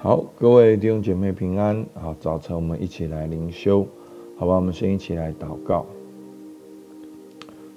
[0.00, 1.84] 好，各位弟兄姐妹平安。
[1.92, 3.84] 好，早晨我们一起来灵修，
[4.36, 4.54] 好吧？
[4.54, 5.84] 我们先一起来祷告。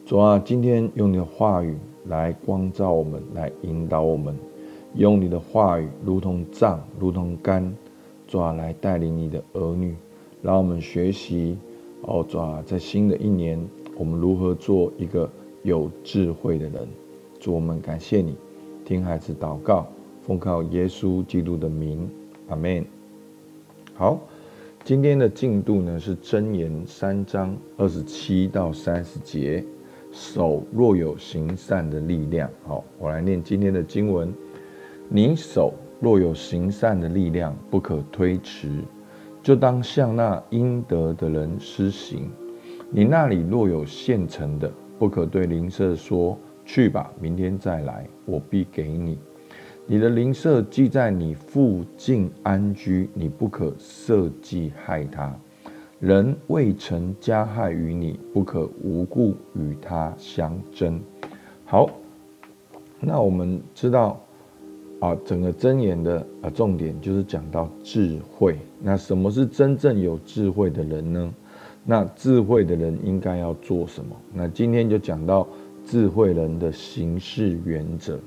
[0.05, 4.35] 主啊，今天用你的话语来光照我们，来引导我们，
[4.93, 7.75] 用你的话语如同杖，如同竿，
[8.27, 9.95] 主啊，来带领你的儿女，
[10.43, 11.57] 让我们学习。
[12.03, 13.59] 哦，主啊，在新的一年，
[13.97, 15.27] 我们如何做一个
[15.63, 16.87] 有智慧的人？
[17.39, 18.35] 主，我们感谢你，
[18.85, 19.87] 听孩子祷告。
[20.31, 22.09] 奉靠耶稣基督的名，
[22.47, 22.85] 阿门。
[23.93, 24.17] 好，
[24.81, 29.61] 今天的进度呢是箴言三章二十七到三十节。
[30.09, 34.33] 手若有行善的力量，好，我来念今天的经文。
[35.09, 38.71] 你手若有行善的力量，不可推迟，
[39.43, 42.29] 就当向那应得的人施行。
[42.89, 49.17] 你那里若有现成的，不可对邻舍说：“去吧，明天再来，我必给你。”
[49.91, 55.33] 你的邻舍既在你附近安居，你不可设计害他；
[55.99, 60.97] 人未曾加害于你，不可无故与他相争。
[61.65, 61.89] 好，
[63.01, 64.17] 那我们知道
[65.01, 68.57] 啊，整个箴言的啊重点就是讲到智慧。
[68.79, 71.33] 那什么是真正有智慧的人呢？
[71.83, 74.15] 那智慧的人应该要做什么？
[74.33, 75.45] 那今天就讲到
[75.85, 78.17] 智慧人的行事原则。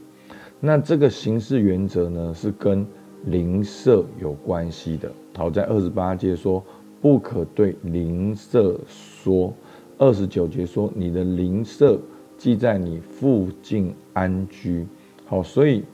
[0.61, 2.87] 那这个行事原则呢，是跟
[3.27, 5.13] 邻舍有关系的。
[5.37, 6.65] 好，在二十八节说，
[7.03, 9.53] 不可对邻舍说；
[9.99, 11.99] 二十九节说，你的邻舍
[12.39, 14.87] 既在你附近安居。
[15.27, 15.85] 好，所以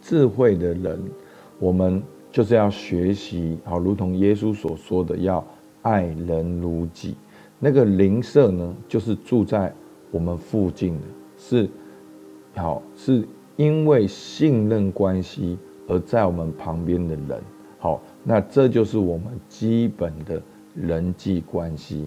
[0.00, 1.02] 智慧的人，
[1.58, 3.58] 我们就是要学习。
[3.64, 5.44] 好，如同耶稣所说的，要
[5.82, 7.16] 爱人如己。
[7.58, 9.74] 那个邻舍呢，就是住在
[10.12, 11.00] 我们附近的，
[11.36, 11.68] 是
[12.54, 13.26] 好是。
[13.56, 17.42] 因为信任关系而在我们旁边的人，
[17.78, 20.42] 好，那这就是我们基本的
[20.74, 22.06] 人际关系。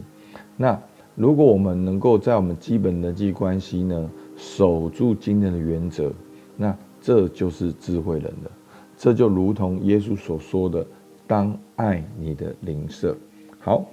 [0.56, 0.80] 那
[1.16, 6.11] 如果我们能够在我们基本人际关系呢，守住今天的原则，
[6.55, 8.52] 那这就是智慧人的。
[8.98, 10.86] 这就如同耶稣所说的，
[11.26, 13.16] 当爱你的邻舍。
[13.60, 13.86] 好，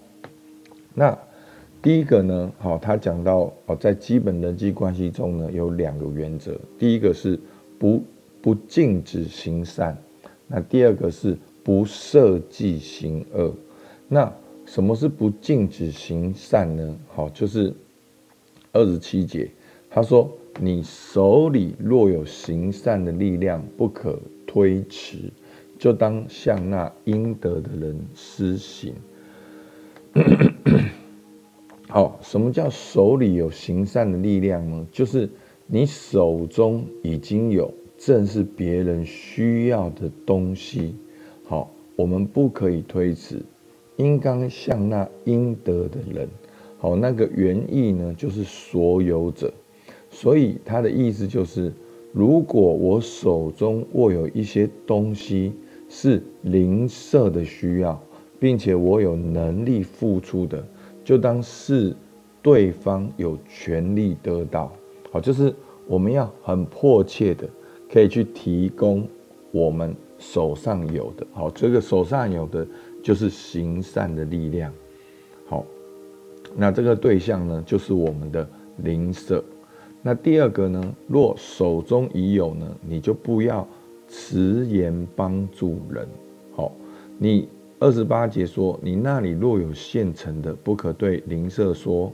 [0.94, 1.16] 那。
[1.84, 6.58] 第一个呢，好，他讲到哦，在基本人际关系中呢，有两个原则。
[6.78, 7.38] 第一个是
[7.78, 8.02] 不
[8.40, 9.94] 不禁止行善，
[10.46, 13.54] 那第二个是不设计行恶。
[14.08, 14.32] 那
[14.64, 16.96] 什么是不禁止行善呢？
[17.06, 17.70] 好，就是
[18.72, 19.50] 二十七节，
[19.90, 25.18] 他说：“你手里若有行善的力量，不可推迟，
[25.78, 28.94] 就当向那应得的人施行。”
[31.94, 34.84] 好，什么叫手里有行善的力量呢？
[34.90, 35.30] 就是
[35.64, 40.96] 你手中已经有正是别人需要的东西。
[41.44, 43.40] 好，我们不可以推辞，
[43.94, 46.28] 应当向那应得的人。
[46.78, 49.54] 好，那个原意呢，就是所有者。
[50.10, 51.72] 所以他的意思就是，
[52.10, 55.52] 如果我手中握有一些东西
[55.88, 58.02] 是邻舍的需要，
[58.40, 60.66] 并且我有能力付出的。
[61.04, 61.94] 就当是
[62.40, 64.72] 对方有权利得到，
[65.12, 65.54] 好，就是
[65.86, 67.46] 我们要很迫切的
[67.92, 69.06] 可以去提供
[69.52, 72.66] 我们手上有的，好，这个手上有的
[73.02, 74.72] 就是行善的力量，
[75.46, 75.64] 好，
[76.56, 78.48] 那这个对象呢，就是我们的
[78.78, 79.44] 邻舍。
[80.02, 83.66] 那第二个呢，若手中已有呢，你就不要
[84.08, 86.08] 迟延帮助人，
[86.56, 86.72] 好，
[87.18, 87.46] 你。
[87.80, 92.10] 二十八节说：“你那里若有现成的，不可对邻舍说，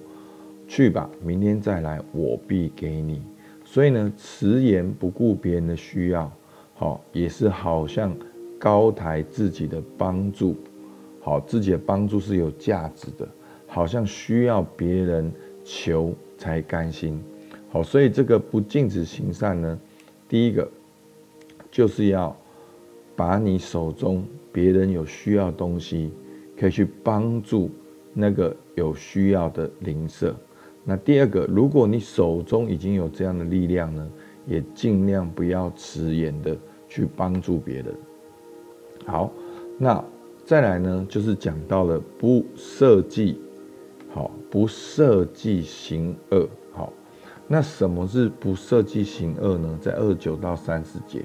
[0.66, 3.22] 去吧，明天再来，我必给你。”
[3.64, 6.32] 所以呢，迟延不顾别人的需要，
[6.74, 8.12] 好，也是好像
[8.58, 10.56] 高抬自己的帮助，
[11.20, 13.28] 好，自己的帮助是有价值的，
[13.68, 15.30] 好像需要别人
[15.62, 17.22] 求才甘心，
[17.70, 19.78] 好，所以这个不禁止行善呢，
[20.26, 20.68] 第一个
[21.70, 22.36] 就是要
[23.14, 24.24] 把你手中。
[24.52, 26.12] 别人有需要的东西，
[26.58, 27.70] 可以去帮助
[28.12, 30.34] 那个有需要的邻舍。
[30.84, 34.10] 那第二个，如果你手中已经有这样的力量呢，
[34.46, 36.56] 也尽量不要迟延的
[36.88, 37.94] 去帮助别人。
[39.06, 39.30] 好，
[39.78, 40.02] 那
[40.44, 43.38] 再来呢，就是讲到了不设计，
[44.08, 46.48] 好，不设计行恶。
[46.72, 46.92] 好，
[47.46, 49.78] 那什么是不设计行恶呢？
[49.80, 51.22] 在二九到三十节。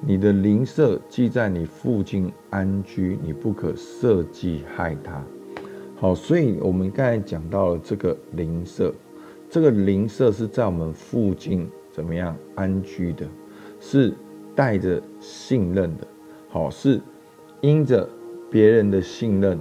[0.00, 5.24] 你的邻舍既在你附近安居，你不可设计害他。
[5.96, 8.92] 好，所以我们刚才讲到了这个邻舍，
[9.48, 13.26] 这个邻舍是在我们附近怎么样安居的，
[13.80, 14.12] 是
[14.54, 16.06] 带着信任的。
[16.50, 17.00] 好，是
[17.62, 18.08] 因着
[18.50, 19.58] 别人的信任，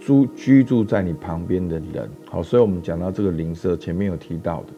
[0.00, 2.10] 住居住在你旁边的人。
[2.30, 4.68] 好，所以我们讲到这个邻舍，前面有提到的，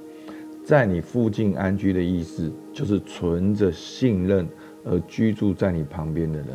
[0.64, 4.46] 在你附近安居的意思，就是存着信任
[4.84, 6.48] 而居住在你旁边的人。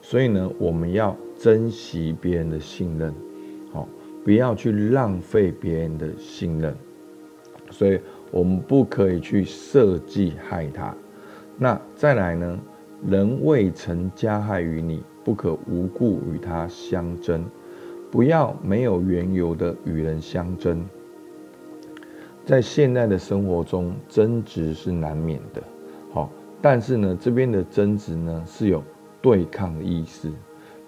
[0.00, 3.14] 所以呢，我们要珍惜别人的信任，
[3.72, 3.88] 好，
[4.24, 6.74] 不要去浪费别人的信任。
[7.70, 8.00] 所以
[8.32, 10.92] 我们不可以去设计害他。
[11.56, 12.58] 那再来呢？
[13.08, 17.44] 人未曾加害于你，不可无故与他相争。
[18.10, 20.84] 不要没有缘由的与人相争。
[22.44, 25.62] 在现代的生活中，争执是难免的。
[26.12, 26.30] 好，
[26.60, 28.82] 但是呢，这边的争执呢是有
[29.20, 30.30] 对抗的意思。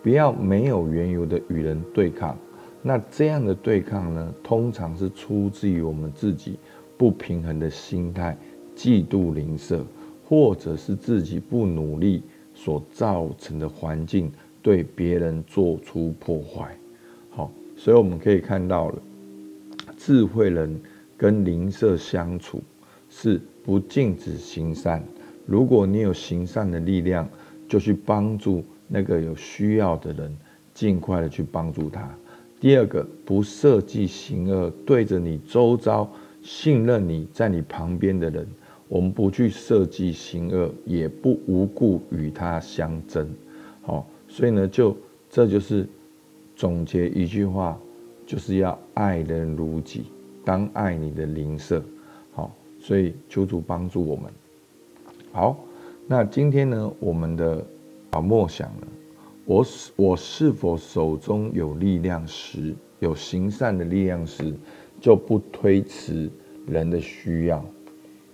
[0.02, 2.36] 不要没有缘由的与人对抗。
[2.82, 6.58] 那这样的对抗呢，通常是出自于我们自己
[6.98, 8.36] 不平衡的心态，
[8.76, 9.80] 嫉妒吝啬。
[10.26, 12.22] 或者是自己不努力
[12.54, 16.74] 所造成的环境，对别人做出破坏。
[17.28, 18.94] 好，所以我们可以看到了，
[19.98, 20.80] 智慧人
[21.24, 22.62] 跟邻舍相处
[23.08, 25.02] 是不禁止行善。
[25.46, 27.26] 如果你有行善的力量，
[27.66, 30.36] 就去帮助那个有需要的人，
[30.74, 32.14] 尽快的去帮助他。
[32.60, 36.06] 第二个，不设计行恶，对着你周遭
[36.42, 38.46] 信任你在你旁边的人。
[38.86, 43.26] 我们不去设计行恶，也不无故与他相争，
[43.80, 44.94] 好，所以呢，就
[45.30, 45.88] 这就是
[46.54, 47.80] 总结一句话，
[48.26, 50.04] 就是要爱人如己，
[50.44, 51.82] 当爱你的邻舍，
[52.32, 54.30] 好，所以求主帮助我们。
[55.32, 55.58] 好，
[56.06, 57.64] 那今天呢，我们的
[58.10, 58.86] 啊默想呢，
[59.46, 64.54] 我我是否手中有力量时，有行善的力量时，
[65.00, 66.30] 就不推辞
[66.66, 67.64] 人的需要。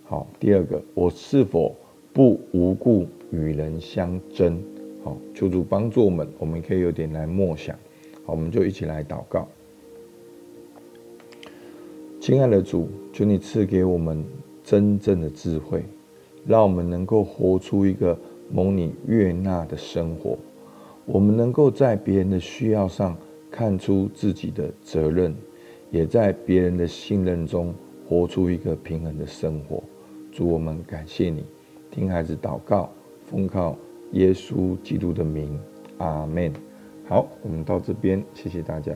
[0.04, 1.76] 好，第二个，我是否
[2.12, 4.60] 不无故与人相争？
[5.04, 7.74] 好，求主帮助我们，我们可以有点来默想。
[8.26, 9.48] 好，我们就一起来祷告。
[12.20, 14.22] 亲爱的主，求你赐给我们
[14.62, 15.82] 真正的智慧，
[16.46, 18.16] 让我们能够活出一个
[18.50, 20.36] 蒙你悦纳的生活。
[21.06, 23.16] 我们能够在别人的需要上
[23.50, 25.34] 看出自己的责任，
[25.90, 27.74] 也在别人的信任中
[28.06, 29.82] 活出一个平衡的生活。
[30.30, 31.42] 主，我们感谢你，
[31.90, 32.90] 听孩子祷告，
[33.24, 33.74] 奉靠
[34.12, 35.58] 耶稣基督的名，
[35.96, 36.52] 阿门。
[37.08, 38.94] 好，我们到这边，谢谢大家。